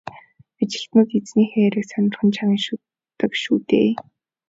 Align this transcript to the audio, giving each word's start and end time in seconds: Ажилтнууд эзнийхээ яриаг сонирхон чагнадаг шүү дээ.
Ажилтнууд 0.61 1.09
эзнийхээ 1.19 1.65
яриаг 1.67 1.85
сонирхон 1.91 2.29
чагнадаг 2.35 3.31
шүү 3.41 3.57
дээ. 3.69 3.89